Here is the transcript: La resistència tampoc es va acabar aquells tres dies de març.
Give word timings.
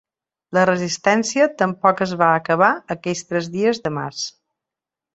La 0.57 0.63
resistència 0.69 1.45
tampoc 1.59 2.03
es 2.07 2.15
va 2.23 2.31
acabar 2.39 2.73
aquells 2.97 3.25
tres 3.31 3.55
dies 3.61 3.87
de 3.89 3.97
març. 4.01 4.29